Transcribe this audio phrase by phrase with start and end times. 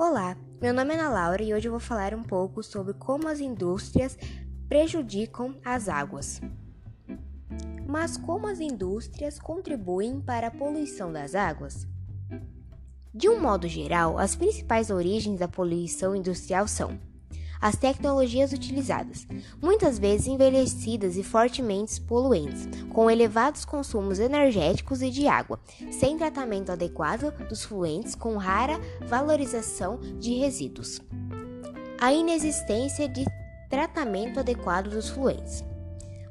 [0.00, 3.26] Olá, meu nome é Ana Laura e hoje eu vou falar um pouco sobre como
[3.26, 4.16] as indústrias
[4.68, 6.40] prejudicam as águas.
[7.84, 11.84] Mas como as indústrias contribuem para a poluição das águas?
[13.12, 16.96] De um modo geral, as principais origens da poluição industrial são
[17.60, 19.26] as tecnologias utilizadas,
[19.60, 25.58] muitas vezes envelhecidas e fortemente poluentes, com elevados consumos energéticos e de água,
[25.90, 31.00] sem tratamento adequado dos fluentes, com rara valorização de resíduos.
[32.00, 33.24] A inexistência de
[33.68, 35.64] tratamento adequado dos fluentes.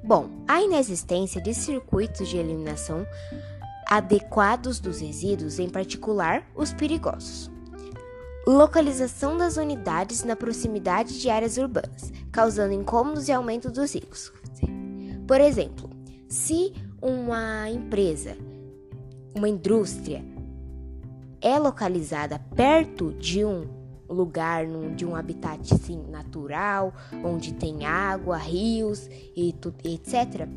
[0.04, 3.06] Bom, a inexistência de circuitos de eliminação
[3.88, 7.57] adequados dos resíduos, em particular os perigosos.
[8.48, 14.32] Localização das unidades na proximidade de áreas urbanas, causando incômodos e aumento dos riscos.
[15.28, 15.90] Por exemplo,
[16.30, 18.38] se uma empresa,
[19.36, 20.24] uma indústria,
[21.42, 23.68] é localizada perto de um
[24.08, 25.70] lugar, de um habitat
[26.10, 26.94] natural,
[27.26, 30.48] onde tem água, rios e etc.,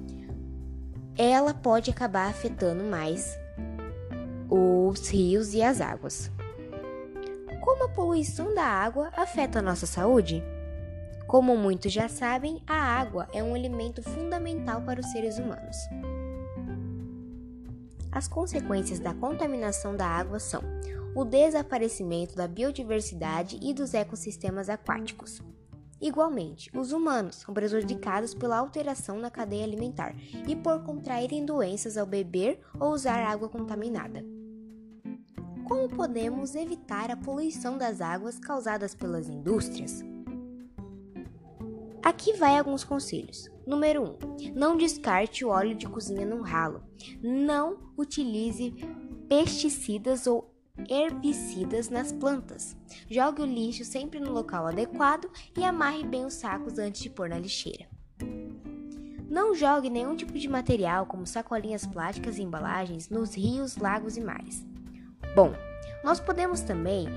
[1.19, 3.37] ela pode acabar afetando mais
[4.49, 6.31] os rios e as águas.
[7.61, 10.43] Como a poluição da água afeta a nossa saúde?
[11.27, 15.77] Como muitos já sabem, a água é um alimento fundamental para os seres humanos.
[18.11, 20.63] As consequências da contaminação da água são
[21.15, 25.41] o desaparecimento da biodiversidade e dos ecossistemas aquáticos.
[26.01, 30.17] Igualmente, os humanos são prejudicados pela alteração na cadeia alimentar
[30.49, 34.40] e por contraírem doenças ao beber ou usar água contaminada.
[35.71, 40.03] Como podemos evitar a poluição das águas causadas pelas indústrias?
[42.03, 43.49] Aqui vai alguns conselhos.
[43.65, 44.05] Número 1.
[44.05, 44.19] Um,
[44.53, 46.83] não descarte o óleo de cozinha num ralo.
[47.23, 48.75] Não utilize
[49.29, 50.53] pesticidas ou
[50.89, 52.77] herbicidas nas plantas.
[53.09, 57.29] Jogue o lixo sempre no local adequado e amarre bem os sacos antes de pôr
[57.29, 57.87] na lixeira.
[59.31, 64.21] Não jogue nenhum tipo de material, como sacolinhas plásticas e embalagens, nos rios, lagos e
[64.21, 64.69] mares.
[65.35, 65.53] Bom,
[66.03, 67.09] nós podemos também,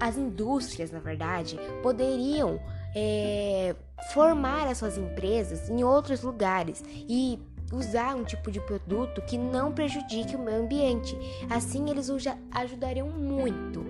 [0.00, 2.60] as indústrias, na verdade, poderiam
[2.94, 3.74] é,
[4.12, 7.38] formar as suas empresas em outros lugares e
[7.72, 11.16] usar um tipo de produto que não prejudique o meio ambiente.
[11.48, 12.10] Assim, eles
[12.52, 13.84] ajudariam muito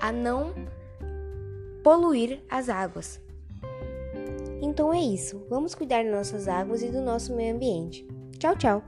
[0.00, 0.52] a não
[1.82, 3.20] poluir as águas.
[4.60, 5.44] Então é isso.
[5.48, 8.06] Vamos cuidar das nossas águas e do nosso meio ambiente.
[8.38, 8.82] Tchau, tchau!